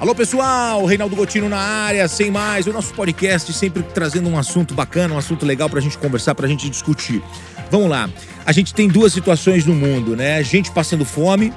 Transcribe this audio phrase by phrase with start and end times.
[0.00, 4.72] Alô pessoal, Reinaldo Gotino na área, sem mais, o nosso podcast sempre trazendo um assunto
[4.72, 7.22] bacana, um assunto legal pra gente conversar, pra gente discutir.
[7.70, 8.08] Vamos lá,
[8.46, 10.42] a gente tem duas situações no mundo, né?
[10.42, 11.52] Gente passando fome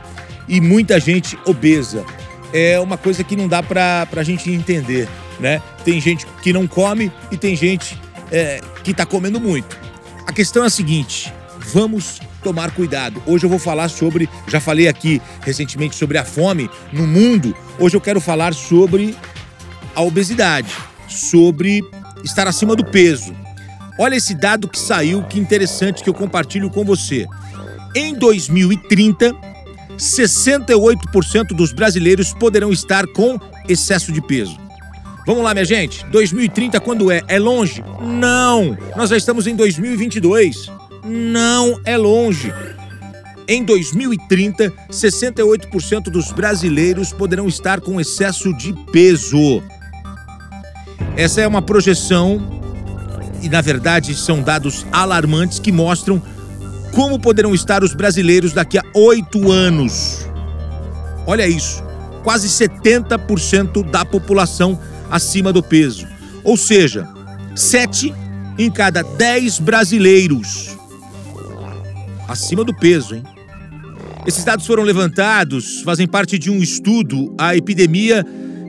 [0.46, 2.04] e muita gente obesa.
[2.52, 5.08] É uma coisa que não dá pra, pra gente entender,
[5.40, 5.62] né?
[5.86, 7.98] Tem gente que não come e tem gente
[8.30, 9.80] é, que tá comendo muito.
[10.28, 11.34] A questão é a seguinte,
[11.72, 13.24] vamos tomar cuidado.
[13.26, 17.56] Hoje eu vou falar sobre, já falei aqui recentemente sobre a fome no mundo.
[17.80, 19.16] Hoje eu quero falar sobre
[19.96, 20.76] a obesidade,
[21.08, 21.82] sobre
[22.24, 23.34] estar acima do peso.
[23.98, 27.26] Olha esse dado que saiu, que interessante que eu compartilho com você.
[27.96, 29.34] Em 2030,
[29.98, 34.58] 68% dos brasileiros poderão estar com excesso de peso.
[35.26, 36.06] Vamos lá, minha gente.
[36.08, 37.22] 2030 quando é?
[37.28, 37.84] É longe?
[38.02, 38.78] Não.
[38.98, 40.70] Nós já estamos em 2022
[41.04, 42.54] não é longe.
[43.48, 49.62] Em 2030, 68% dos brasileiros poderão estar com excesso de peso.
[51.18, 52.62] Essa é uma projeção
[53.42, 56.22] e, na verdade, são dados alarmantes que mostram
[56.94, 60.26] como poderão estar os brasileiros daqui a oito anos.
[61.28, 61.84] Olha isso,
[62.24, 64.80] quase 70% da população
[65.12, 66.08] acima do peso.
[66.44, 67.08] Ou seja,
[67.56, 68.14] 7
[68.58, 70.73] em cada 10 brasileiros
[72.28, 73.24] acima do peso, hein?
[74.26, 78.26] Esses dados foram levantados, fazem parte de um estudo, a epidemia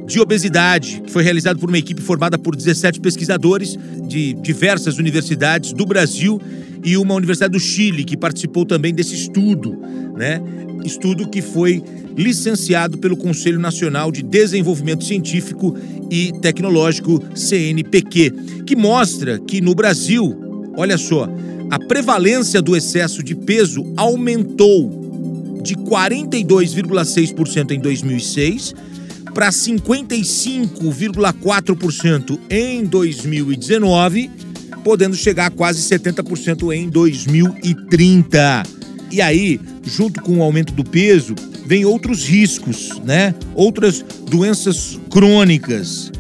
[0.06, 5.72] de obesidade, que foi realizado por uma equipe formada por 17 pesquisadores de diversas universidades
[5.72, 6.40] do Brasil
[6.84, 9.78] e uma universidade do Chile, que participou também desse estudo,
[10.16, 10.42] né?
[10.84, 11.82] Estudo que foi
[12.16, 15.74] licenciado pelo Conselho Nacional de Desenvolvimento Científico
[16.10, 18.32] e Tecnológico, CNPq,
[18.66, 21.26] que mostra que no Brasil, olha só,
[21.70, 28.74] a prevalência do excesso de peso aumentou de 42,6% em 2006
[29.32, 34.30] para 55,4% em 2019,
[34.84, 38.62] podendo chegar a quase 70% em 2030.
[39.10, 41.34] E aí, junto com o aumento do peso,
[41.66, 43.34] vem outros riscos, né?
[43.54, 46.12] Outras doenças crônicas.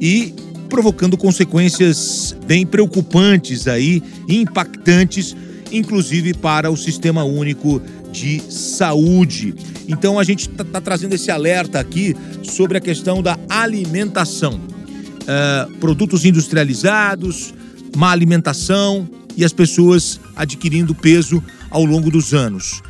[0.00, 0.34] E
[0.72, 5.36] provocando consequências bem preocupantes aí, impactantes,
[5.70, 9.54] inclusive para o Sistema Único de Saúde.
[9.86, 14.54] Então a gente está tá trazendo esse alerta aqui sobre a questão da alimentação.
[14.54, 17.52] Uh, produtos industrializados,
[17.94, 19.06] má alimentação
[19.36, 22.80] e as pessoas adquirindo peso ao longo dos anos.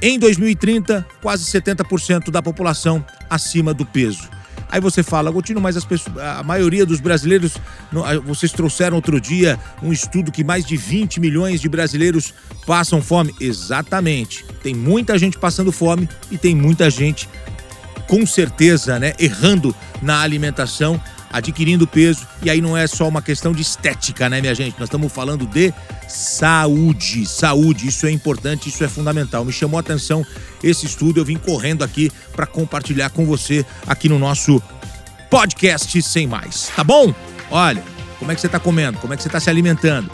[0.00, 4.35] Em 2030, quase 70% da população acima do peso.
[4.76, 7.56] Aí você fala, Agostinho, mas as pessoas, a maioria dos brasileiros,
[8.26, 12.34] vocês trouxeram outro dia um estudo que mais de 20 milhões de brasileiros
[12.66, 13.34] passam fome.
[13.40, 14.44] Exatamente.
[14.62, 17.26] Tem muita gente passando fome e tem muita gente,
[18.06, 21.00] com certeza, né, errando na alimentação
[21.36, 22.26] adquirindo peso.
[22.42, 24.78] E aí não é só uma questão de estética, né, minha gente?
[24.78, 25.72] Nós estamos falando de
[26.08, 27.26] saúde.
[27.26, 29.44] Saúde, isso é importante, isso é fundamental.
[29.44, 30.24] Me chamou a atenção
[30.62, 34.62] esse estudo, eu vim correndo aqui para compartilhar com você aqui no nosso
[35.30, 36.70] podcast Sem Mais.
[36.74, 37.14] Tá bom?
[37.50, 37.82] Olha,
[38.18, 38.98] como é que você está comendo?
[38.98, 40.10] Como é que você está se alimentando?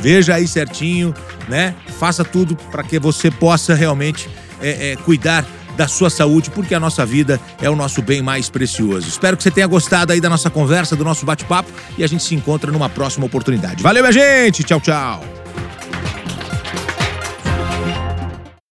[0.00, 1.14] Veja aí certinho,
[1.48, 1.74] né?
[1.98, 4.28] Faça tudo para que você possa realmente
[4.60, 5.44] é, é, cuidar
[5.80, 9.08] da sua saúde, porque a nossa vida é o nosso bem mais precioso.
[9.08, 12.22] Espero que você tenha gostado aí da nossa conversa, do nosso bate-papo e a gente
[12.22, 13.82] se encontra numa próxima oportunidade.
[13.82, 14.62] Valeu, minha gente!
[14.62, 15.39] Tchau, tchau!